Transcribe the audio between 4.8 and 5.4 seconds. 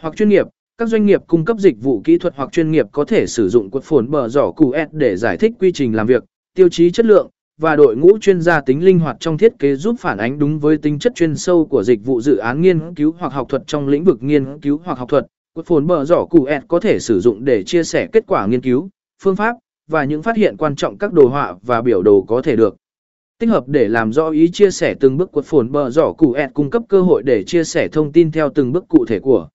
để giải